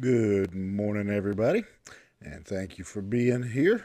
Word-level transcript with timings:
Good 0.00 0.54
morning, 0.54 1.10
everybody, 1.10 1.64
and 2.20 2.46
thank 2.46 2.78
you 2.78 2.84
for 2.84 3.00
being 3.00 3.42
here. 3.42 3.84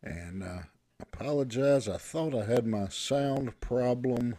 And 0.00 0.44
uh, 0.44 0.58
apologize, 1.00 1.88
I 1.88 1.96
thought 1.96 2.34
I 2.34 2.44
had 2.44 2.66
my 2.66 2.88
sound 2.88 3.58
problem 3.58 4.36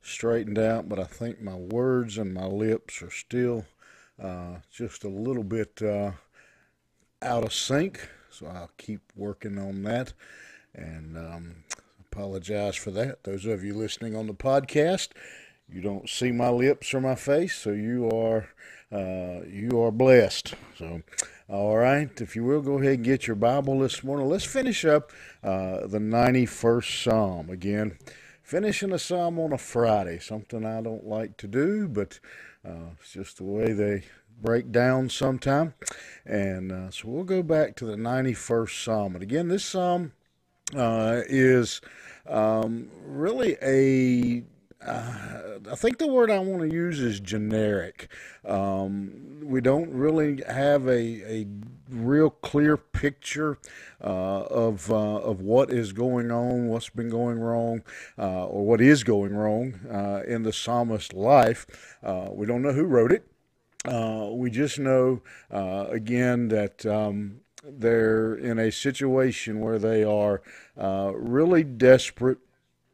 straightened 0.00 0.58
out, 0.58 0.88
but 0.88 0.98
I 0.98 1.04
think 1.04 1.42
my 1.42 1.56
words 1.56 2.16
and 2.16 2.32
my 2.32 2.46
lips 2.46 3.02
are 3.02 3.10
still 3.10 3.66
uh, 4.22 4.58
just 4.70 5.04
a 5.04 5.08
little 5.08 5.42
bit 5.42 5.82
uh, 5.82 6.12
out 7.20 7.44
of 7.44 7.52
sync. 7.52 8.08
So 8.30 8.46
I'll 8.46 8.70
keep 8.78 9.00
working 9.14 9.58
on 9.58 9.82
that. 9.82 10.14
And 10.74 11.18
um, 11.18 11.56
apologize 12.00 12.76
for 12.76 12.92
that. 12.92 13.24
Those 13.24 13.44
of 13.44 13.62
you 13.62 13.74
listening 13.74 14.16
on 14.16 14.26
the 14.26 14.32
podcast, 14.32 15.08
you 15.68 15.82
don't 15.82 16.08
see 16.08 16.32
my 16.32 16.48
lips 16.48 16.94
or 16.94 17.00
my 17.00 17.16
face, 17.16 17.56
so 17.56 17.72
you 17.72 18.08
are 18.08 18.48
uh, 18.92 19.40
you 19.48 19.80
are 19.80 19.90
blessed. 19.90 20.54
So, 20.78 21.02
all 21.48 21.76
right, 21.76 22.10
if 22.20 22.36
you 22.36 22.44
will, 22.44 22.60
go 22.60 22.78
ahead 22.78 22.94
and 22.94 23.04
get 23.04 23.26
your 23.26 23.36
Bible 23.36 23.78
this 23.80 24.04
morning. 24.04 24.28
Let's 24.28 24.44
finish 24.44 24.84
up 24.84 25.12
uh, 25.42 25.86
the 25.86 25.98
91st 25.98 27.04
Psalm. 27.04 27.50
Again, 27.50 27.98
finishing 28.42 28.92
a 28.92 28.98
Psalm 28.98 29.38
on 29.38 29.52
a 29.52 29.58
Friday, 29.58 30.18
something 30.18 30.64
I 30.64 30.80
don't 30.80 31.06
like 31.06 31.36
to 31.38 31.48
do, 31.48 31.88
but 31.88 32.20
uh, 32.64 32.90
it's 33.00 33.12
just 33.12 33.38
the 33.38 33.44
way 33.44 33.72
they 33.72 34.04
break 34.40 34.70
down 34.70 35.08
sometime. 35.08 35.74
And 36.24 36.70
uh, 36.70 36.90
so 36.90 37.08
we'll 37.08 37.24
go 37.24 37.42
back 37.42 37.76
to 37.76 37.86
the 37.86 37.96
91st 37.96 38.84
Psalm. 38.84 39.14
And 39.14 39.22
again, 39.22 39.48
this 39.48 39.64
Psalm 39.64 40.12
uh, 40.74 41.22
is 41.28 41.80
um, 42.28 42.88
really 43.04 43.56
a 43.62 44.42
uh, 44.84 45.58
I 45.70 45.74
think 45.74 45.98
the 45.98 46.06
word 46.06 46.30
I 46.30 46.38
want 46.38 46.62
to 46.62 46.74
use 46.74 47.00
is 47.00 47.18
generic. 47.18 48.08
Um, 48.44 49.40
we 49.42 49.60
don't 49.60 49.90
really 49.90 50.42
have 50.48 50.86
a, 50.86 50.92
a 50.92 51.46
real 51.90 52.30
clear 52.30 52.76
picture 52.76 53.58
uh, 54.02 54.42
of 54.42 54.90
uh, 54.90 54.94
of 54.94 55.40
what 55.40 55.70
is 55.70 55.92
going 55.92 56.30
on, 56.30 56.68
what's 56.68 56.90
been 56.90 57.08
going 57.08 57.38
wrong, 57.38 57.82
uh, 58.18 58.46
or 58.46 58.66
what 58.66 58.80
is 58.80 59.02
going 59.02 59.34
wrong 59.34 59.80
uh, 59.90 60.22
in 60.26 60.42
the 60.42 60.52
psalmist's 60.52 61.14
life. 61.14 61.66
Uh, 62.02 62.28
we 62.30 62.46
don't 62.46 62.62
know 62.62 62.72
who 62.72 62.84
wrote 62.84 63.12
it. 63.12 63.26
we 64.32 64.50
just 64.50 64.78
know, 64.78 65.22
again, 65.50 66.48
that 66.48 66.84
um, 66.84 67.40
they're 67.64 68.34
in 68.34 68.58
a 68.58 68.70
situation 68.70 69.60
where 69.60 69.78
they 69.78 70.04
are 70.04 70.42
really 70.76 71.64
desperate 71.64 72.38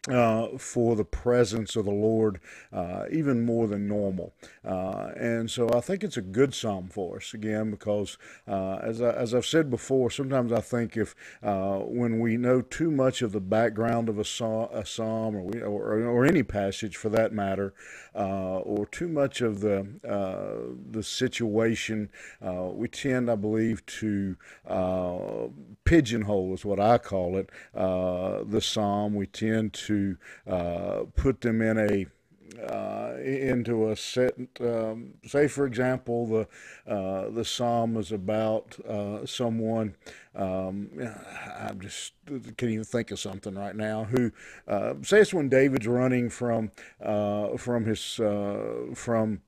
uh, 0.08 0.48
for 0.58 0.96
the 0.96 1.04
presence 1.04 1.76
of 1.76 1.84
the 1.84 1.92
Lord, 1.92 2.40
uh, 2.72 3.04
even 3.12 3.46
more 3.46 3.68
than 3.68 3.86
normal. 3.86 4.34
Uh, 4.64 5.12
and 5.16 5.48
so 5.48 5.70
I 5.72 5.80
think 5.80 6.02
it's 6.02 6.16
a 6.16 6.22
good 6.22 6.54
psalm 6.54 6.88
for 6.88 7.18
us, 7.18 7.34
again, 7.34 7.70
because 7.70 8.18
uh, 8.48 8.78
as, 8.82 9.00
I, 9.00 9.10
as 9.12 9.32
I've 9.32 9.46
said 9.46 9.70
before, 9.70 10.10
sometimes 10.10 10.52
I 10.52 10.60
think 10.60 10.96
if 10.96 11.14
uh, 11.40 11.78
when 11.78 12.18
we 12.18 12.36
know 12.36 12.62
too 12.62 12.90
much 12.90 13.22
of 13.22 13.30
the 13.30 13.40
background 13.40 14.08
of 14.08 14.18
a, 14.18 14.22
a 14.22 14.84
psalm 14.84 15.36
or, 15.36 15.42
we, 15.42 15.60
or, 15.60 16.02
or, 16.02 16.24
any 16.24 16.42
passage 16.42 16.96
for 16.96 17.08
that 17.10 17.32
matter, 17.32 17.72
uh, 18.16 18.58
or 18.58 18.86
too 18.86 19.08
much 19.08 19.40
of 19.40 19.60
the, 19.60 19.86
the 20.90 21.02
situation, 21.02 22.10
we 22.40 22.88
tend, 22.88 23.30
I 23.30 23.36
believe, 23.36 23.86
to 23.86 24.36
pigeonhole, 25.84 26.54
is 26.54 26.64
what 26.64 26.80
I 26.80 26.98
call 26.98 27.36
it, 27.36 27.50
the 27.72 28.60
psalm. 28.60 29.14
We 29.14 29.26
tend 29.26 29.72
to 29.74 29.91
to 29.92 30.16
uh, 30.50 31.04
put 31.16 31.40
them 31.40 31.60
in 31.60 31.78
a 31.78 32.06
uh, 32.60 33.16
into 33.22 33.90
a 33.90 33.96
set. 33.96 34.34
Um, 34.60 35.14
say, 35.26 35.48
for 35.48 35.66
example, 35.66 36.26
the 36.26 36.92
uh, 36.92 37.30
the 37.30 37.44
psalm 37.44 37.96
is 37.96 38.12
about 38.12 38.78
uh, 38.86 39.24
someone. 39.24 39.94
Um, 40.34 40.90
I'm 41.58 41.80
just 41.80 42.12
can't 42.26 42.62
even 42.72 42.84
think 42.84 43.10
of 43.10 43.18
something 43.18 43.54
right 43.54 43.76
now. 43.76 44.04
Who 44.04 44.32
uh, 44.68 44.94
say 45.02 45.20
it's 45.20 45.34
when 45.34 45.48
David's 45.48 45.86
running 45.86 46.28
from 46.30 46.72
uh, 47.02 47.56
from 47.56 47.86
his 47.86 48.20
from 48.94 49.40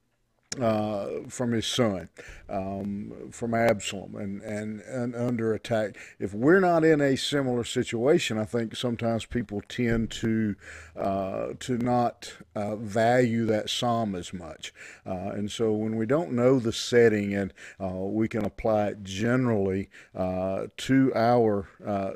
uh, 0.61 1.29
from 1.29 1.53
his 1.53 1.67
son, 1.67 2.09
um, 2.49 3.13
from 3.31 3.55
Absalom, 3.55 4.15
and, 4.17 4.43
and, 4.43 4.81
and 4.83 5.15
under 5.15 5.55
attack. 5.55 5.97
If 6.19 6.35
we're 6.35 6.61
not 6.61 6.85
in 6.85 7.01
a 7.01 7.17
similar 7.17 7.65
situation, 7.65 8.39
I 8.39 8.45
think 8.45 8.77
sometimes 8.77 9.25
people 9.25 9.63
tend 9.69 10.11
to 10.13 10.55
uh, 10.97 11.55
to 11.59 11.77
not 11.79 12.33
uh, 12.55 12.77
value 12.77 13.47
that 13.47 13.69
psalm 13.69 14.15
as 14.15 14.33
much. 14.33 14.73
Uh, 15.05 15.31
and 15.35 15.51
so 15.51 15.73
when 15.73 15.97
we 15.97 16.07
don't 16.07 16.31
know 16.31 16.61
the 16.61 16.73
setting 16.73 17.35
and 17.35 17.53
uh, 17.81 17.89
we 17.89 18.29
can 18.29 18.45
apply 18.45 18.89
it 18.89 19.03
generally 19.03 19.91
uh, 20.15 20.67
to 20.77 21.13
our 21.17 21.69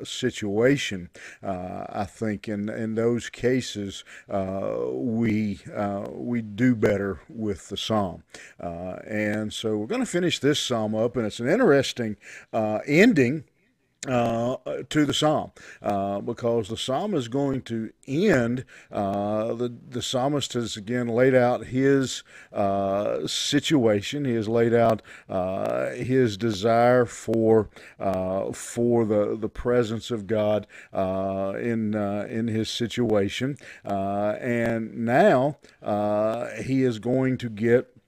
situation, 0.03 1.09
I 1.43 2.05
think 2.05 2.47
in 2.47 2.69
in 2.69 2.95
those 2.95 3.29
cases 3.29 4.03
we 4.29 5.59
we 6.11 6.41
do 6.41 6.75
better 6.75 7.19
with 7.27 7.69
the 7.69 7.77
psalm. 7.77 8.23
Uh, 8.59 8.99
and 9.07 9.53
so 9.53 9.77
we're 9.77 9.87
going 9.87 10.01
to 10.01 10.05
finish 10.05 10.39
this 10.39 10.59
psalm 10.59 10.95
up, 10.95 11.15
and 11.15 11.25
it's 11.25 11.39
an 11.39 11.49
interesting 11.49 12.17
uh, 12.53 12.79
ending 12.85 13.43
uh, 14.07 14.55
to 14.89 15.05
the 15.05 15.13
psalm 15.13 15.51
uh, 15.81 16.21
because 16.21 16.69
the 16.69 16.77
psalm 16.77 17.13
is 17.13 17.27
going 17.27 17.61
to 17.61 17.91
end. 18.07 18.63
Uh, 18.89 19.53
the, 19.53 19.75
the 19.89 20.01
psalmist 20.01 20.53
has 20.53 20.77
again 20.77 21.07
laid 21.07 21.35
out 21.35 21.65
his 21.65 22.23
uh, 22.53 23.27
situation, 23.27 24.23
he 24.23 24.35
has 24.35 24.47
laid 24.47 24.73
out 24.73 25.01
uh, 25.27 25.89
his 25.89 26.37
desire 26.37 27.05
for 27.05 27.69
uh, 27.99 28.53
for 28.53 29.03
the, 29.03 29.35
the 29.37 29.49
presence 29.49 30.11
of 30.11 30.27
God 30.27 30.65
in, 30.93 31.93
in 31.93 32.47
his 32.47 32.69
situation. 32.69 33.57
and 33.83 34.97
now 34.97 35.57
he 36.63 36.83
is 36.83 36.99
going 36.99 37.37
to 37.37 37.49
get 37.49 37.98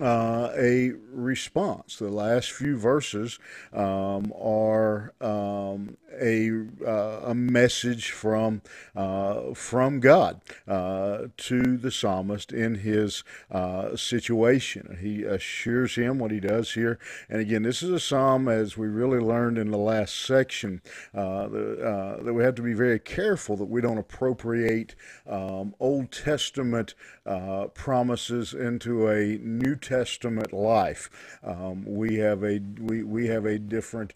uh, 0.00 0.50
a 0.56 0.92
response. 1.12 1.96
The 1.96 2.08
last 2.08 2.50
few 2.52 2.76
verses 2.76 3.38
um, 3.72 4.32
are 4.36 5.12
um, 5.20 5.96
a, 6.20 6.50
uh, 6.86 7.30
a 7.30 7.34
message 7.34 8.10
from 8.10 8.62
uh, 8.94 9.54
from 9.54 10.00
God 10.00 10.40
uh, 10.66 11.26
to 11.36 11.76
the 11.76 11.90
psalmist 11.90 12.52
in 12.52 12.76
his 12.76 13.24
uh, 13.50 13.96
situation. 13.96 14.98
He 15.00 15.22
assures 15.22 15.94
him 15.94 16.18
what 16.18 16.30
he 16.30 16.40
does 16.40 16.74
here. 16.74 16.98
And 17.28 17.40
again, 17.40 17.62
this 17.62 17.82
is 17.82 17.90
a 17.90 18.00
psalm, 18.00 18.48
as 18.48 18.76
we 18.76 18.86
really 18.86 19.18
learned 19.18 19.58
in 19.58 19.70
the 19.70 19.78
last 19.78 20.24
section, 20.24 20.82
uh, 21.14 21.48
the, 21.48 22.20
that 22.22 22.34
we 22.34 22.42
have 22.42 22.54
to 22.56 22.62
be 22.62 22.74
very 22.74 22.98
careful 22.98 23.56
that 23.56 23.64
we 23.64 23.80
don't 23.80 23.98
appropriate 23.98 24.94
um, 25.28 25.74
Old 25.80 26.10
Testament 26.12 26.94
promises 27.74 28.54
into 28.54 29.08
a 29.08 29.38
New 29.38 29.76
Testament 29.84 30.52
life. 30.52 31.10
Um, 31.44 31.84
we 31.86 32.16
have 32.16 32.42
a 32.42 32.60
we, 32.80 33.02
we 33.02 33.26
have 33.28 33.44
a 33.44 33.58
different 33.58 34.12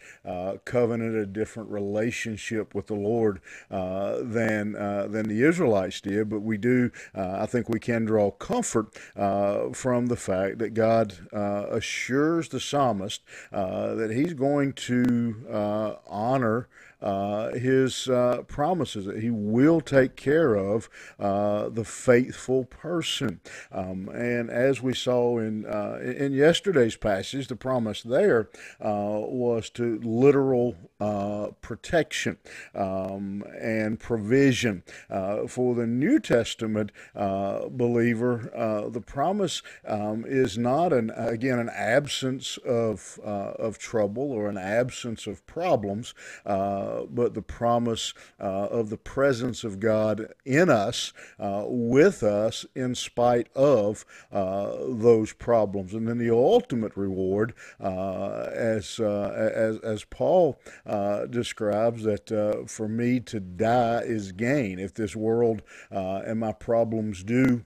covenant, 0.64 1.14
a 1.16 1.26
different 1.26 1.70
relationship 1.70 2.74
with 2.74 2.86
the 2.86 2.94
Lord 2.94 3.40
uh, 3.70 4.18
than 4.22 4.76
uh, 4.76 5.06
than 5.08 5.28
the 5.28 5.42
Israelites 5.42 6.00
did. 6.00 6.28
But 6.28 6.40
we 6.40 6.56
do, 6.56 6.90
uh, 7.14 7.38
I 7.40 7.46
think, 7.46 7.68
we 7.68 7.80
can 7.80 8.04
draw 8.04 8.30
comfort 8.30 8.96
uh, 9.16 9.70
from 9.72 10.06
the 10.06 10.16
fact 10.16 10.58
that 10.58 10.74
God 10.74 11.14
uh, 11.32 11.66
assures 11.70 12.48
the 12.48 12.60
psalmist 12.60 13.22
that 13.50 14.10
He's 14.12 14.34
going 14.34 14.72
to 14.74 15.98
honor 16.06 16.68
uh, 17.00 17.52
his 17.52 18.08
uh, 18.08 18.42
promises 18.48 19.06
that 19.06 19.20
he 19.20 19.30
will 19.30 19.80
take 19.80 20.16
care 20.16 20.54
of 20.54 20.88
uh, 21.18 21.68
the 21.68 21.84
faithful 21.84 22.64
person. 22.64 23.40
Um, 23.70 24.08
and 24.08 24.50
as 24.50 24.82
we 24.82 24.94
saw 24.94 25.38
in 25.38 25.66
uh, 25.66 25.98
in 26.02 26.32
yesterday's 26.32 26.96
passage, 26.96 27.48
the 27.48 27.56
promise 27.56 28.02
there 28.02 28.48
uh, 28.80 29.20
was 29.20 29.70
to 29.70 30.00
literal 30.02 30.76
uh, 31.00 31.48
protection 31.60 32.36
um, 32.74 33.44
and 33.60 34.00
provision. 34.00 34.82
for 35.48 35.74
the 35.74 35.86
New 35.86 36.18
Testament 36.18 36.90
believer, 37.14 38.88
the 38.90 39.00
promise 39.00 39.62
um, 39.86 40.24
is 40.26 40.58
not 40.58 40.92
an 40.92 41.10
again 41.14 41.58
an 41.58 41.68
absence 41.68 42.58
of 42.58 43.18
of 43.22 43.78
trouble 43.78 44.32
or 44.32 44.48
an 44.48 44.58
absence 44.58 45.26
of 45.26 45.46
problems. 45.46 46.14
Uh, 46.44 46.87
but 47.10 47.34
the 47.34 47.42
promise 47.42 48.14
uh, 48.40 48.66
of 48.66 48.90
the 48.90 48.96
presence 48.96 49.64
of 49.64 49.80
God 49.80 50.32
in 50.44 50.70
us, 50.70 51.12
uh, 51.38 51.64
with 51.66 52.22
us, 52.22 52.66
in 52.74 52.94
spite 52.94 53.48
of 53.54 54.04
uh, 54.32 54.76
those 54.88 55.32
problems. 55.32 55.94
And 55.94 56.08
then 56.08 56.18
the 56.18 56.30
ultimate 56.30 56.96
reward, 56.96 57.54
as, 57.80 59.00
as, 59.00 59.78
as 59.78 60.04
Paul 60.04 60.58
describes, 61.30 62.04
that 62.04 62.66
for 62.68 62.88
me 62.88 63.20
to 63.20 63.40
die 63.40 64.02
is 64.04 64.32
gain. 64.32 64.78
If 64.78 64.94
this 64.94 65.16
world 65.16 65.62
and 65.90 66.40
my 66.40 66.52
problems 66.52 67.22
do 67.22 67.64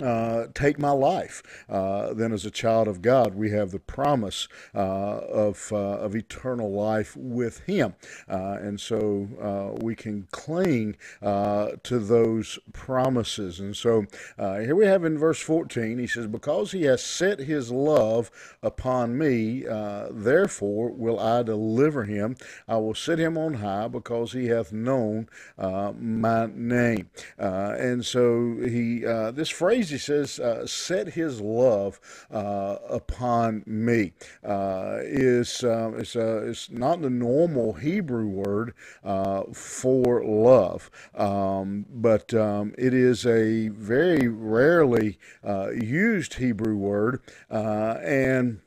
uh, 0.00 0.46
take 0.54 0.78
my 0.78 0.92
life. 0.92 1.42
Uh, 1.68 2.14
then, 2.14 2.32
as 2.32 2.44
a 2.44 2.50
child 2.50 2.86
of 2.86 3.02
God, 3.02 3.34
we 3.34 3.50
have 3.50 3.72
the 3.72 3.80
promise 3.80 4.46
uh, 4.72 4.78
of, 4.78 5.70
uh, 5.72 5.76
of 5.76 6.14
eternal 6.14 6.70
life 6.70 7.16
with 7.16 7.58
Him. 7.60 7.94
Uh, 8.28 8.58
and 8.60 8.80
so 8.80 9.28
uh, 9.42 9.78
we 9.82 9.96
can 9.96 10.28
cling 10.30 10.96
to 11.20 11.98
those 11.98 12.58
promises. 12.72 13.58
And 13.58 13.76
so 13.76 14.06
here 14.38 14.76
we 14.76 14.86
have 14.86 15.04
in 15.04 15.18
verse 15.18 15.40
14, 15.40 15.98
he 15.98 16.06
says, 16.06 16.28
Because 16.28 16.70
He 16.70 16.82
has 16.84 17.04
set 17.04 17.40
His 17.40 17.72
love 17.72 18.30
upon 18.62 19.18
me, 19.18 19.64
therefore 20.10 20.90
will 20.90 21.18
I 21.18 21.42
deliver 21.42 22.04
Him. 22.04 22.36
I 22.68 22.76
will 22.76 22.94
set 22.94 23.18
Him 23.18 23.36
on 23.36 23.54
high 23.54 23.88
because 23.88 24.32
He 24.32 24.46
hath 24.46 24.72
known 24.72 25.28
my 25.58 26.46
name. 26.46 27.10
and 27.38 28.06
so 28.06 28.56
he, 28.60 29.00
this 29.00 29.48
phrase, 29.48 29.79
he 29.88 29.96
says, 29.96 30.38
uh, 30.38 30.66
set 30.66 31.14
his 31.14 31.40
love 31.40 31.98
uh, 32.30 32.76
upon 32.88 33.62
me. 33.64 34.12
Uh, 34.44 34.98
is 35.02 35.64
um, 35.64 35.98
it's, 35.98 36.14
uh, 36.14 36.42
it's 36.44 36.70
not 36.70 37.00
the 37.00 37.08
normal 37.08 37.72
Hebrew 37.72 38.26
word 38.26 38.74
uh, 39.02 39.44
for 39.54 40.22
love, 40.22 40.90
um, 41.14 41.86
but 41.88 42.34
um, 42.34 42.74
it 42.76 42.92
is 42.92 43.24
a 43.24 43.68
very 43.68 44.28
rarely 44.28 45.18
uh, 45.42 45.70
used 45.70 46.34
Hebrew 46.34 46.76
word. 46.76 47.22
and 47.48 48.60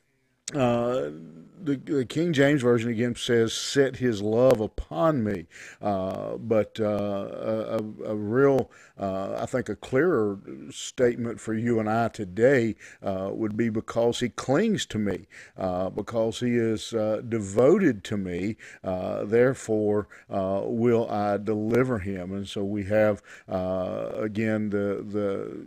the, 1.64 1.76
the, 1.76 2.04
King 2.04 2.32
James 2.32 2.62
Version 2.62 2.90
again 2.90 3.16
says, 3.16 3.52
set 3.52 3.96
his 3.96 4.22
love 4.22 4.60
upon 4.60 5.24
me. 5.24 5.46
Uh, 5.80 6.36
but 6.36 6.78
uh, 6.78 6.84
a, 6.84 7.78
a, 8.04 8.14
real, 8.14 8.70
uh, 8.98 9.38
I 9.40 9.46
think, 9.46 9.68
a 9.68 9.76
clearer 9.76 10.38
statement 10.70 11.40
for 11.40 11.54
you 11.54 11.80
and 11.80 11.88
I 11.88 12.08
today 12.08 12.76
uh, 13.02 13.30
would 13.32 13.56
be 13.56 13.70
because 13.70 14.20
he 14.20 14.28
clings 14.28 14.86
to 14.86 14.98
me, 14.98 15.26
uh, 15.56 15.90
because 15.90 16.40
he 16.40 16.56
is 16.56 16.92
uh, 16.92 17.22
devoted 17.28 18.04
to 18.04 18.16
me, 18.16 18.56
therefore 18.82 20.08
will 20.28 21.10
I 21.10 21.38
deliver 21.38 21.98
him. 21.98 22.32
And 22.32 22.46
so 22.46 22.64
we 22.64 22.84
have, 22.84 23.22
again, 23.48 24.70
the, 24.70 25.04
the, 25.06 25.66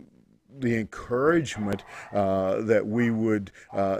the 0.58 0.76
encouragement 0.76 1.82
that 2.12 2.86
we 2.86 3.10
would 3.10 3.50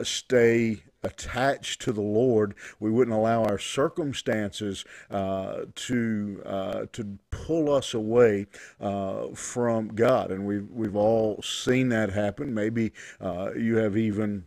stay 0.02 0.82
attached 1.02 1.80
to 1.82 1.92
the 1.92 2.02
Lord, 2.02 2.54
we 2.80 2.90
wouldn't 2.90 3.16
allow 3.16 3.44
our 3.44 3.58
circumstances 3.58 4.84
uh, 5.10 5.62
to 5.74 6.42
uh, 6.44 6.86
to 6.92 7.18
pull 7.30 7.72
us 7.72 7.94
away 7.94 8.46
uh, 8.80 9.28
from 9.34 9.88
God, 9.88 10.30
and 10.30 10.46
we've 10.46 10.68
we've 10.70 10.96
all 10.96 11.40
seen 11.42 11.88
that 11.90 12.10
happen. 12.10 12.54
Maybe 12.54 12.92
uh, 13.20 13.52
you 13.54 13.76
have 13.76 13.96
even 13.96 14.46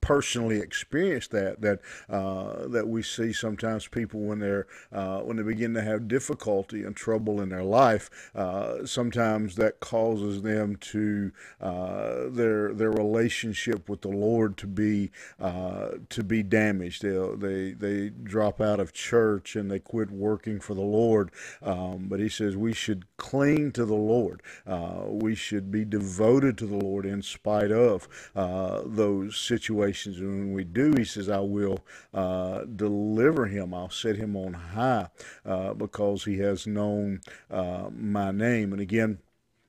personally 0.00 0.58
experienced 0.58 1.30
that 1.30 1.60
that 1.60 1.80
uh, 2.08 2.66
that 2.66 2.88
we 2.88 3.02
see 3.02 3.32
sometimes 3.32 3.86
people 3.86 4.20
when 4.20 4.40
they're 4.40 4.66
uh, 4.92 5.20
when 5.20 5.36
they 5.36 5.42
begin 5.42 5.74
to 5.74 5.82
have 5.82 6.08
difficulty 6.08 6.82
and 6.82 6.96
trouble 6.96 7.40
in 7.40 7.48
their 7.48 7.62
life 7.62 8.10
uh, 8.34 8.84
sometimes 8.84 9.54
that 9.54 9.78
causes 9.78 10.42
them 10.42 10.76
to 10.76 11.30
uh, 11.60 12.28
their 12.28 12.72
their 12.74 12.90
relationship 12.90 13.88
with 13.88 14.00
the 14.00 14.08
Lord 14.08 14.56
to 14.58 14.66
be 14.66 15.10
uh, 15.38 15.90
to 16.10 16.24
be 16.24 16.42
damaged. 16.42 17.02
They 17.02 17.36
they 17.36 17.72
they 17.72 18.08
drop 18.08 18.60
out 18.60 18.80
of 18.80 18.92
church 18.92 19.54
and 19.54 19.70
they 19.70 19.78
quit 19.78 20.10
working 20.10 20.58
for 20.58 20.74
the 20.74 20.80
Lord. 20.80 21.30
Um, 21.62 22.06
but 22.08 22.18
he 22.18 22.28
says 22.28 22.56
we 22.56 22.72
should 22.72 23.04
cling 23.18 23.70
to 23.72 23.84
the 23.84 23.94
Lord. 23.94 24.42
Uh, 24.66 25.04
we 25.06 25.36
should 25.36 25.70
be 25.70 25.84
devoted 25.84 26.58
to 26.58 26.66
the 26.66 26.76
Lord 26.76 27.06
in 27.06 27.22
spite 27.22 27.70
of 27.70 28.08
those 28.34 29.36
situations 29.38 29.75
situations. 29.76 30.18
And 30.18 30.30
when 30.30 30.52
we 30.52 30.64
do, 30.64 30.94
he 30.96 31.04
says, 31.04 31.28
I 31.28 31.40
will 31.40 31.78
uh, 32.14 32.64
deliver 32.64 33.46
him. 33.46 33.74
I'll 33.74 33.90
set 33.90 34.16
him 34.16 34.36
on 34.36 34.52
high 34.52 35.08
uh, 35.44 35.74
because 35.74 36.24
he 36.24 36.38
has 36.38 36.66
known 36.66 37.20
uh, 37.50 37.88
my 37.92 38.30
name. 38.30 38.72
And 38.72 38.80
again, 38.80 39.18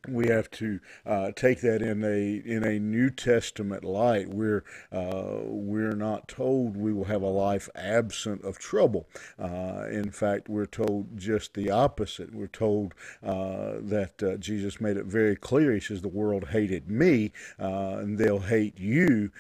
we 0.07 0.27
have 0.27 0.49
to 0.51 0.79
uh, 1.05 1.31
take 1.35 1.61
that 1.61 1.81
in 1.81 2.03
a 2.03 2.35
in 2.45 2.63
a 2.63 2.79
New 2.79 3.09
Testament 3.09 3.83
light. 3.83 4.29
We're 4.29 4.63
uh, 4.91 5.41
we're 5.45 5.95
not 5.95 6.27
told 6.27 6.77
we 6.77 6.93
will 6.93 7.05
have 7.05 7.21
a 7.21 7.27
life 7.29 7.69
absent 7.75 8.43
of 8.43 8.57
trouble. 8.57 9.07
Uh, 9.39 9.85
in 9.89 10.11
fact, 10.11 10.49
we're 10.49 10.65
told 10.65 11.17
just 11.17 11.53
the 11.53 11.69
opposite. 11.71 12.33
We're 12.33 12.47
told 12.47 12.93
uh, 13.23 13.75
that 13.81 14.21
uh, 14.23 14.37
Jesus 14.37 14.79
made 14.81 14.97
it 14.97 15.05
very 15.05 15.35
clear. 15.35 15.73
He 15.73 15.79
says, 15.79 16.01
"The 16.01 16.07
world 16.07 16.49
hated 16.49 16.89
me, 16.89 17.31
uh, 17.59 17.97
and 17.99 18.17
they'll 18.17 18.39
hate 18.39 18.79
you 18.79 19.31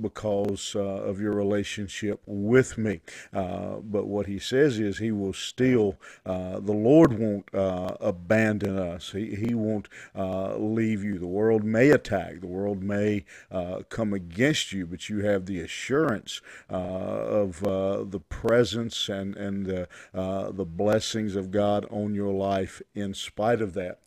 because 0.00 0.74
of 0.76 1.20
your 1.20 1.32
relationship 1.32 2.20
with 2.26 2.78
me." 2.78 3.00
but 3.32 4.06
what 4.06 4.26
he 4.26 4.38
says 4.38 4.78
is, 4.78 4.98
He 4.98 5.12
will 5.12 5.32
still. 5.32 5.96
the 6.24 6.60
Lord 6.60 7.18
won't 7.18 7.48
abandon 7.52 8.78
us. 8.78 9.12
He 9.12 9.34
He 9.34 9.54
won't 9.54 9.77
won't 9.78 9.88
uh, 10.14 10.56
leave 10.56 11.04
you. 11.04 11.18
The 11.18 11.26
world 11.26 11.64
may 11.64 11.90
attack, 11.90 12.40
the 12.40 12.46
world 12.46 12.82
may 12.82 13.24
uh, 13.50 13.82
come 13.88 14.12
against 14.12 14.72
you, 14.72 14.86
but 14.86 15.08
you 15.08 15.24
have 15.24 15.46
the 15.46 15.60
assurance 15.60 16.40
uh, 16.70 16.74
of 16.74 17.64
uh, 17.64 18.04
the 18.04 18.20
presence 18.20 19.08
and, 19.08 19.36
and 19.36 19.66
the, 19.66 19.88
uh, 20.14 20.50
the 20.50 20.64
blessings 20.64 21.36
of 21.36 21.50
God 21.50 21.86
on 21.90 22.14
your 22.14 22.32
life 22.32 22.82
in 22.94 23.14
spite 23.14 23.60
of 23.60 23.74
that. 23.74 24.00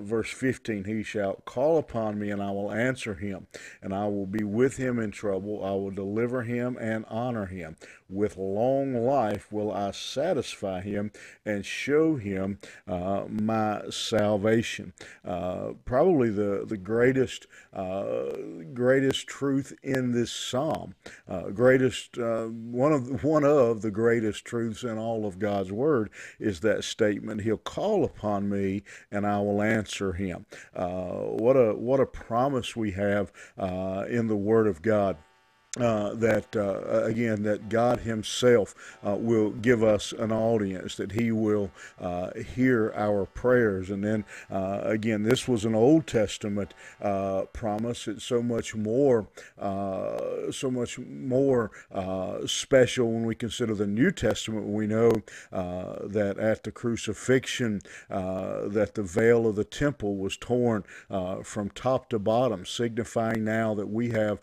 verse 0.00 0.30
15 0.30 0.84
He 0.84 1.02
shall 1.02 1.34
call 1.44 1.78
upon 1.78 2.18
me, 2.18 2.30
and 2.30 2.42
I 2.42 2.50
will 2.50 2.72
answer 2.72 3.14
him, 3.14 3.46
and 3.82 3.94
I 3.94 4.06
will 4.06 4.26
be 4.26 4.44
with 4.44 4.76
him 4.76 4.98
in 4.98 5.10
trouble. 5.10 5.64
I 5.64 5.72
will 5.72 5.90
deliver 5.90 6.42
him 6.42 6.76
and 6.80 7.04
honor 7.08 7.46
him. 7.46 7.76
With 8.08 8.36
long 8.36 8.94
life 8.94 9.50
will 9.50 9.72
I 9.72 9.90
satisfy 9.90 10.80
him 10.82 11.10
and 11.44 11.64
show 11.64 12.16
him 12.16 12.58
uh, 12.86 13.24
my 13.28 13.82
salvation. 13.90 14.92
Uh, 15.24 15.72
probably 15.84 16.30
the 16.30 16.64
the 16.66 16.76
greatest 16.76 17.46
uh, 17.72 18.36
greatest 18.72 19.26
truth 19.26 19.72
in 19.82 20.12
this 20.12 20.30
psalm, 20.30 20.94
uh, 21.28 21.50
greatest 21.50 22.18
uh, 22.18 22.46
one 22.46 22.92
of 22.92 23.24
one 23.24 23.44
of 23.44 23.82
the 23.82 23.90
greatest 23.90 24.44
truths 24.44 24.82
in 24.82 24.96
all 24.98 25.26
of 25.26 25.38
God's 25.38 25.72
word 25.72 26.10
is 26.38 26.60
that 26.60 26.84
statement. 26.84 27.42
He'll 27.42 27.56
call 27.56 28.04
upon 28.04 28.48
me 28.48 28.82
and 29.10 29.26
I 29.26 29.38
will 29.40 29.62
answer 29.62 30.12
him. 30.12 30.46
Uh, 30.74 30.86
what 30.86 31.56
a 31.56 31.74
what 31.74 32.00
a 32.00 32.06
promise 32.06 32.76
we 32.76 32.92
have 32.92 33.32
in 34.08 34.28
the 34.28 34.36
Word 34.36 34.66
of 34.66 34.82
God. 34.82 35.16
Uh, 35.80 36.14
that 36.14 36.54
uh, 36.54 37.02
again 37.02 37.42
that 37.42 37.68
God 37.68 38.00
Himself 38.00 38.76
uh, 39.04 39.16
will 39.16 39.50
give 39.50 39.82
us 39.82 40.12
an 40.12 40.30
audience, 40.30 40.94
that 40.96 41.12
He 41.12 41.32
will 41.32 41.72
uh, 42.00 42.30
hear 42.54 42.92
our 42.94 43.26
prayers, 43.26 43.90
and 43.90 44.04
then 44.04 44.24
uh, 44.52 44.82
again, 44.84 45.24
this 45.24 45.48
was 45.48 45.64
an 45.64 45.74
Old 45.74 46.06
Testament 46.06 46.74
uh, 47.02 47.46
promise. 47.52 48.06
It's 48.06 48.24
so 48.24 48.40
much 48.40 48.76
more, 48.76 49.26
so 50.50 50.70
much 50.70 50.98
more 50.98 51.70
special 52.46 53.12
when 53.12 53.24
we 53.24 53.34
consider 53.34 53.74
the 53.74 53.86
New 53.86 54.10
Testament. 54.10 54.66
We 54.66 54.86
know 54.86 55.10
that 55.50 56.36
at 56.38 56.64
the 56.64 56.72
crucifixion, 56.72 57.80
that 58.08 58.92
the 58.94 59.02
veil 59.02 59.46
of 59.46 59.56
the 59.56 59.64
temple 59.64 60.16
was 60.16 60.36
torn 60.36 60.84
from 61.42 61.70
top 61.70 62.08
to 62.10 62.18
bottom, 62.18 62.66
signifying 62.66 63.44
now 63.44 63.74
that 63.74 63.88
we 63.88 64.10
have 64.10 64.40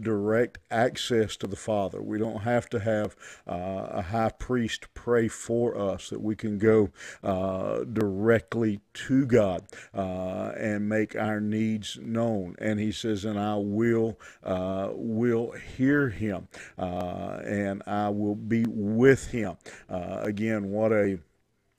direct 0.00 0.58
access 0.70 1.36
to 1.36 1.46
the 1.46 1.56
Father. 1.56 2.00
We 2.02 2.18
don't 2.18 2.42
have 2.42 2.68
to 2.70 2.80
have 2.80 3.16
uh, 3.46 3.86
a 3.90 4.02
high 4.02 4.30
priest 4.38 4.92
pray 4.94 5.28
for 5.28 5.76
us, 5.76 6.10
that 6.10 6.20
we 6.20 6.34
can 6.36 6.58
go 6.58 6.90
uh, 7.22 7.84
directly 7.84 8.80
to 8.94 9.26
God 9.26 9.64
uh, 9.94 10.52
and 10.58 10.88
make 10.88 11.16
our 11.16 11.40
needs 11.40 11.98
known. 12.00 12.56
And 12.58 12.80
he 12.80 12.92
says, 12.92 13.24
and 13.24 13.38
I 13.38 13.56
will, 13.56 14.18
uh, 14.42 14.90
hear 15.76 16.08
him 16.08 16.48
uh, 16.78 17.40
and 17.44 17.82
I 17.86 18.08
will 18.08 18.34
be 18.34 18.64
with 18.68 19.30
him. 19.30 19.56
Uh, 19.88 20.20
again, 20.22 20.70
what 20.70 20.92
a 20.92 21.18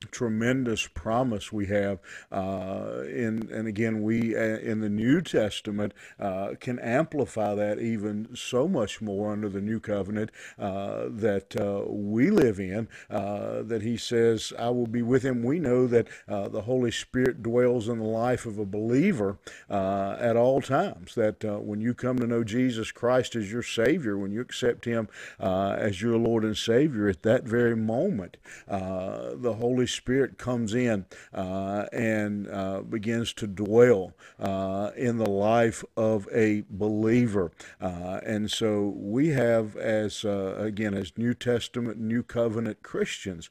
tremendous 0.09 0.87
promise 0.87 1.51
we 1.51 1.67
have 1.67 1.99
uh, 2.31 3.03
in 3.07 3.47
and 3.51 3.67
again 3.67 4.01
we 4.01 4.35
uh, 4.35 4.39
in 4.39 4.81
the 4.81 4.89
New 4.89 5.21
Testament 5.21 5.93
uh, 6.19 6.55
can 6.59 6.79
amplify 6.79 7.53
that 7.53 7.79
even 7.79 8.35
so 8.35 8.67
much 8.67 9.01
more 9.01 9.31
under 9.31 9.49
the 9.49 9.61
new 9.61 9.79
covenant 9.79 10.31
uh, 10.57 11.05
that 11.09 11.55
uh, 11.59 11.83
we 11.87 12.31
live 12.31 12.59
in 12.59 12.87
that 13.09 13.81
he 13.83 13.95
says 13.95 14.51
I 14.57 14.69
will 14.69 14.87
be 14.87 15.01
with 15.01 15.23
him. 15.23 15.43
We 15.43 15.59
know 15.59 15.87
that 15.87 16.07
the 16.27 16.61
Holy 16.61 16.91
Spirit 16.91 17.43
dwells 17.43 17.87
in 17.87 17.99
the 17.99 18.05
life 18.05 18.45
of 18.45 18.57
a 18.57 18.65
believer 18.65 19.37
at 19.69 20.35
all 20.35 20.61
times 20.61 21.15
that 21.15 21.43
when 21.43 21.81
you 21.81 21.93
come 21.93 22.17
to 22.19 22.27
know 22.27 22.43
Jesus 22.43 22.91
Christ 22.91 23.35
as 23.35 23.51
your 23.51 23.63
Savior 23.63 24.17
when 24.17 24.31
you 24.31 24.41
accept 24.41 24.85
him 24.85 25.07
as 25.39 26.01
your 26.01 26.17
Lord 26.17 26.43
and 26.43 26.57
Savior 26.57 27.07
at 27.07 27.21
that 27.23 27.43
very 27.43 27.75
moment 27.75 28.37
the 28.67 29.55
Holy 29.59 29.87
Spirit 29.91 30.37
comes 30.37 30.73
in 30.73 31.05
uh, 31.33 31.85
and 31.91 32.47
uh, 32.49 32.81
begins 32.81 33.33
to 33.33 33.47
dwell 33.47 34.13
uh, 34.39 34.91
in 34.95 35.17
the 35.17 35.29
life 35.29 35.83
of 35.95 36.27
a 36.33 36.63
believer. 36.69 37.51
and 37.79 38.49
so 38.51 38.93
we 38.97 39.29
have, 39.29 39.75
as 39.77 40.23
again, 40.23 40.93
as 40.93 41.17
New 41.17 41.33
Testament, 41.33 41.99
New 41.99 42.23
Covenant 42.23 42.83
Christians, 42.83 43.49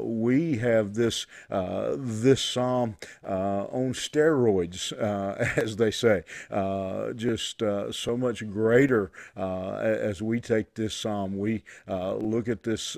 we 0.00 0.58
have 0.58 0.94
this 0.94 1.26
this 1.50 2.42
psalm 2.42 2.96
on 3.24 3.92
steroids, 3.92 4.92
as 5.56 5.76
they 5.76 5.90
say, 5.90 6.22
just 7.16 7.62
so 7.90 8.16
much 8.16 8.48
greater 8.50 9.10
as 9.36 10.22
we 10.22 10.40
take 10.40 10.74
this 10.74 10.94
psalm. 10.94 11.38
We 11.38 11.62
look 11.88 12.48
at 12.48 12.62
this 12.62 12.96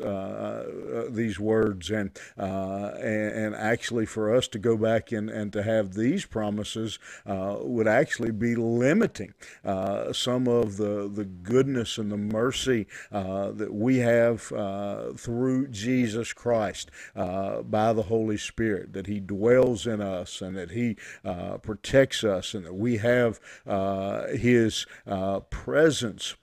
these 1.11 1.39
words 1.39 1.91
and, 1.91 2.11
Uh, 2.47 2.95
and, 2.99 3.33
and 3.33 3.55
actually 3.57 4.07
for 4.07 4.33
us 4.33 4.47
to 4.47 4.59
go 4.59 4.77
back 4.77 5.11
and, 5.11 5.29
and 5.29 5.53
to 5.53 5.65
have 5.65 5.95
these 5.95 6.25
promises 6.25 7.01
uh, 7.27 7.57
would 7.61 7.89
actually 7.89 8.31
be 8.31 8.55
limiting 8.55 9.35
uh, 9.65 10.13
some 10.13 10.47
of 10.47 10.77
the 10.77 11.11
the 11.13 11.25
goodness 11.25 11.99
and 11.99 12.13
the 12.13 12.17
mercy 12.17 12.87
that 13.11 13.73
we 13.73 13.99
have 13.99 14.43
through 15.19 15.67
Jesus 15.69 16.33
Christ 16.33 16.91
by 17.15 17.93
the 17.93 18.05
Holy 18.09 18.37
Spirit 18.37 18.93
that 18.93 19.07
He 19.09 19.19
dwells 19.19 19.87
in 19.87 20.01
us 20.01 20.41
and 20.41 20.57
that 20.57 20.71
He 20.71 20.97
protects 21.63 22.23
us 22.23 22.55
and 22.55 22.65
that 22.65 22.75
we 22.75 22.99
have 22.99 23.41
His 24.31 24.87
presence 25.51 26.37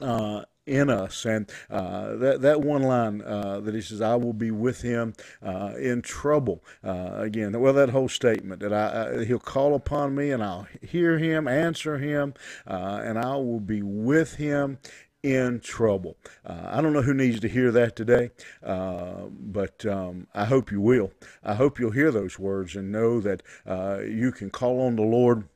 uh, 0.00 0.44
in 0.68 0.90
us. 0.90 1.24
And 1.24 1.50
uh, 1.70 2.16
that, 2.16 2.42
that 2.42 2.60
one 2.60 2.82
line 2.82 3.22
uh, 3.22 3.60
that 3.60 3.74
he 3.74 3.80
says, 3.80 4.00
I 4.00 4.16
will 4.16 4.32
be 4.32 4.50
with 4.50 4.82
him 4.82 5.14
uh, 5.42 5.74
in 5.78 6.02
trouble. 6.02 6.62
Uh, 6.84 7.14
again, 7.16 7.58
well, 7.58 7.72
that 7.72 7.90
whole 7.90 8.08
statement 8.08 8.60
that 8.60 8.72
I, 8.72 9.20
I, 9.20 9.24
he'll 9.24 9.38
call 9.38 9.74
upon 9.74 10.14
me 10.14 10.30
and 10.30 10.42
I'll 10.42 10.66
hear 10.82 11.18
him, 11.18 11.48
answer 11.48 11.98
him, 11.98 12.34
uh, 12.66 13.00
and 13.02 13.18
I 13.18 13.36
will 13.36 13.60
be 13.60 13.82
with 13.82 14.36
him 14.36 14.78
in 15.22 15.60
trouble. 15.60 16.16
Uh, 16.44 16.62
I 16.66 16.80
don't 16.80 16.92
know 16.92 17.02
who 17.02 17.14
needs 17.14 17.40
to 17.40 17.48
hear 17.48 17.72
that 17.72 17.96
today, 17.96 18.30
uh, 18.62 19.24
but 19.30 19.84
um, 19.84 20.28
I 20.34 20.44
hope 20.44 20.70
you 20.70 20.80
will. 20.80 21.12
I 21.42 21.54
hope 21.54 21.78
you'll 21.78 21.90
hear 21.90 22.10
those 22.10 22.38
words 22.38 22.76
and 22.76 22.92
know 22.92 23.20
that 23.20 23.42
uh, 23.66 24.00
you 24.00 24.30
can 24.30 24.50
call 24.50 24.80
on 24.80 24.96
the 24.96 25.02
Lord 25.02 25.48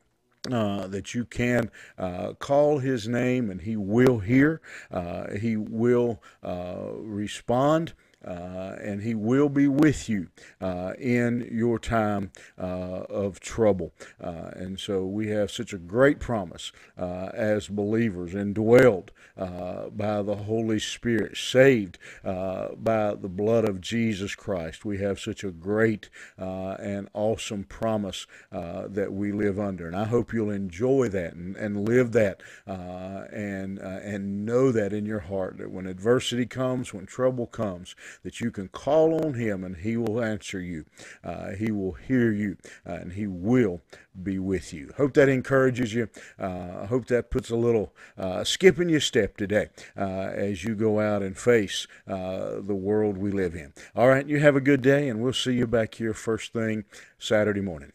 uh, 0.50 0.88
that 0.88 1.14
you 1.14 1.24
can 1.24 1.70
uh, 1.96 2.32
call 2.32 2.78
his 2.78 3.06
name 3.06 3.50
and 3.50 3.60
he 3.60 3.76
will 3.76 4.18
hear, 4.18 4.60
uh, 4.90 5.34
he 5.34 5.56
will 5.56 6.20
uh, 6.42 6.88
respond. 6.96 7.92
Uh, 8.24 8.76
and 8.80 9.02
he 9.02 9.14
will 9.14 9.48
be 9.48 9.66
with 9.68 10.08
you 10.08 10.28
uh, 10.60 10.92
in 10.98 11.48
your 11.50 11.78
time 11.78 12.30
uh, 12.58 13.04
of 13.08 13.40
trouble. 13.40 13.92
Uh, 14.20 14.50
and 14.54 14.78
so 14.78 15.04
we 15.04 15.28
have 15.28 15.50
such 15.50 15.72
a 15.72 15.78
great 15.78 16.20
promise 16.20 16.72
uh, 16.96 17.30
as 17.34 17.68
believers, 17.68 18.32
indwelled 18.32 19.08
by 19.36 20.22
the 20.22 20.36
Holy 20.36 20.78
Spirit, 20.78 21.36
saved 21.36 21.98
by 22.22 23.14
the 23.14 23.28
blood 23.28 23.68
of 23.68 23.80
Jesus 23.80 24.34
Christ. 24.34 24.84
We 24.84 24.98
have 24.98 25.18
such 25.18 25.42
a 25.42 25.50
great 25.50 26.08
and 26.38 27.08
awesome 27.14 27.64
promise 27.64 28.26
that 28.50 29.12
we 29.12 29.32
live 29.32 29.58
under. 29.58 29.86
And 29.86 29.96
I 29.96 30.04
hope 30.04 30.32
you'll 30.32 30.50
enjoy 30.50 31.08
that 31.08 31.34
and, 31.34 31.56
and 31.56 31.88
live 31.88 32.12
that 32.12 32.42
and, 32.66 33.78
and 33.78 34.46
know 34.46 34.70
that 34.70 34.92
in 34.92 35.06
your 35.06 35.20
heart 35.20 35.58
that 35.58 35.70
when 35.70 35.86
adversity 35.86 36.46
comes, 36.46 36.94
when 36.94 37.06
trouble 37.06 37.46
comes, 37.46 37.96
that 38.22 38.40
you 38.40 38.50
can 38.50 38.68
call 38.68 39.24
on 39.24 39.34
him 39.34 39.64
and 39.64 39.76
he 39.78 39.96
will 39.96 40.22
answer 40.22 40.60
you. 40.60 40.84
Uh, 41.24 41.50
he 41.52 41.70
will 41.70 41.92
hear 41.92 42.32
you 42.32 42.56
uh, 42.86 42.92
and 42.94 43.12
he 43.12 43.26
will 43.26 43.80
be 44.22 44.38
with 44.38 44.72
you. 44.72 44.92
Hope 44.96 45.14
that 45.14 45.28
encourages 45.28 45.94
you. 45.94 46.08
Uh, 46.38 46.86
hope 46.86 47.06
that 47.06 47.30
puts 47.30 47.50
a 47.50 47.56
little 47.56 47.94
uh, 48.18 48.44
skip 48.44 48.78
in 48.78 48.88
your 48.88 49.00
step 49.00 49.36
today 49.36 49.68
uh, 49.96 50.30
as 50.34 50.64
you 50.64 50.74
go 50.74 51.00
out 51.00 51.22
and 51.22 51.36
face 51.36 51.86
uh, 52.06 52.60
the 52.60 52.74
world 52.74 53.16
we 53.16 53.30
live 53.30 53.54
in. 53.54 53.72
All 53.96 54.08
right, 54.08 54.26
you 54.26 54.40
have 54.40 54.56
a 54.56 54.60
good 54.60 54.82
day 54.82 55.08
and 55.08 55.20
we'll 55.20 55.32
see 55.32 55.54
you 55.54 55.66
back 55.66 55.94
here 55.94 56.14
first 56.14 56.52
thing 56.52 56.84
Saturday 57.18 57.60
morning. 57.60 57.92